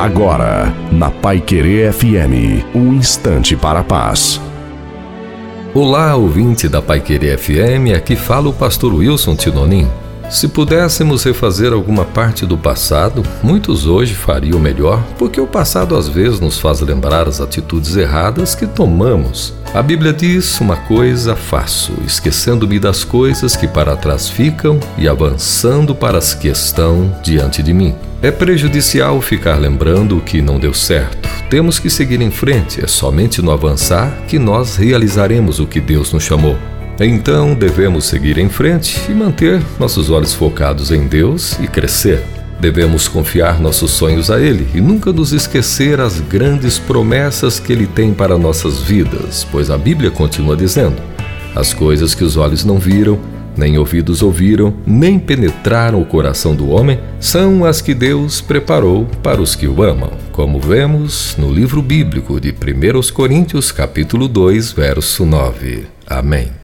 Agora, 0.00 0.74
na 0.90 1.10
Pai 1.10 1.42
Querer 1.42 1.92
FM, 1.92 2.64
um 2.74 2.94
instante 2.94 3.54
para 3.54 3.80
a 3.80 3.84
paz. 3.84 4.40
Olá, 5.74 6.16
ouvinte 6.16 6.70
da 6.70 6.80
Pai 6.80 7.00
Querer 7.00 7.36
FM, 7.36 7.94
aqui 7.94 8.16
fala 8.16 8.48
o 8.48 8.52
pastor 8.54 8.94
Wilson 8.94 9.36
Tinonim. 9.36 9.86
Se 10.30 10.48
pudéssemos 10.48 11.24
refazer 11.24 11.74
alguma 11.74 12.06
parte 12.06 12.46
do 12.46 12.56
passado, 12.56 13.22
muitos 13.42 13.86
hoje 13.86 14.14
fariam 14.14 14.58
melhor, 14.58 15.04
porque 15.18 15.38
o 15.38 15.46
passado 15.46 15.94
às 15.94 16.08
vezes 16.08 16.40
nos 16.40 16.58
faz 16.58 16.80
lembrar 16.80 17.28
as 17.28 17.38
atitudes 17.38 17.94
erradas 17.94 18.54
que 18.54 18.66
tomamos. 18.66 19.52
A 19.74 19.82
Bíblia 19.82 20.14
diz: 20.14 20.58
Uma 20.62 20.76
coisa 20.76 21.36
faço, 21.36 21.92
esquecendo-me 22.06 22.78
das 22.78 23.04
coisas 23.04 23.54
que 23.54 23.68
para 23.68 23.94
trás 23.96 24.30
ficam 24.30 24.80
e 24.96 25.06
avançando 25.06 25.94
para 25.94 26.16
as 26.16 26.32
que 26.32 26.48
estão 26.48 27.14
diante 27.22 27.62
de 27.62 27.74
mim. 27.74 27.94
É 28.22 28.30
prejudicial 28.30 29.18
ficar 29.22 29.56
lembrando 29.56 30.18
o 30.18 30.20
que 30.20 30.42
não 30.42 30.58
deu 30.58 30.74
certo. 30.74 31.26
Temos 31.48 31.78
que 31.78 31.88
seguir 31.88 32.20
em 32.20 32.30
frente, 32.30 32.84
é 32.84 32.86
somente 32.86 33.40
no 33.40 33.50
avançar 33.50 34.24
que 34.28 34.38
nós 34.38 34.76
realizaremos 34.76 35.58
o 35.58 35.66
que 35.66 35.80
Deus 35.80 36.12
nos 36.12 36.22
chamou. 36.22 36.54
Então 37.00 37.54
devemos 37.54 38.04
seguir 38.04 38.36
em 38.36 38.50
frente 38.50 39.00
e 39.08 39.14
manter 39.14 39.62
nossos 39.78 40.10
olhos 40.10 40.34
focados 40.34 40.90
em 40.90 41.06
Deus 41.06 41.58
e 41.60 41.66
crescer. 41.66 42.22
Devemos 42.60 43.08
confiar 43.08 43.58
nossos 43.58 43.92
sonhos 43.92 44.30
a 44.30 44.38
Ele 44.38 44.68
e 44.74 44.82
nunca 44.82 45.14
nos 45.14 45.32
esquecer 45.32 45.98
as 45.98 46.20
grandes 46.20 46.78
promessas 46.78 47.58
que 47.58 47.72
Ele 47.72 47.86
tem 47.86 48.12
para 48.12 48.36
nossas 48.36 48.82
vidas, 48.82 49.46
pois 49.50 49.70
a 49.70 49.78
Bíblia 49.78 50.10
continua 50.10 50.54
dizendo: 50.54 51.00
as 51.56 51.72
coisas 51.72 52.14
que 52.14 52.22
os 52.22 52.36
olhos 52.36 52.66
não 52.66 52.78
viram, 52.78 53.18
nem 53.60 53.76
ouvidos 53.76 54.22
ouviram, 54.22 54.74
nem 54.86 55.18
penetraram 55.18 56.00
o 56.00 56.06
coração 56.06 56.56
do 56.56 56.70
homem, 56.70 56.98
são 57.20 57.64
as 57.64 57.82
que 57.82 57.92
Deus 57.92 58.40
preparou 58.40 59.04
para 59.22 59.40
os 59.40 59.54
que 59.54 59.68
o 59.68 59.82
amam, 59.82 60.12
como 60.32 60.58
vemos 60.58 61.36
no 61.36 61.52
livro 61.52 61.82
bíblico 61.82 62.40
de 62.40 62.50
1 62.50 63.12
Coríntios, 63.12 63.70
capítulo 63.70 64.26
2, 64.26 64.72
verso 64.72 65.26
9. 65.26 65.84
Amém. 66.06 66.50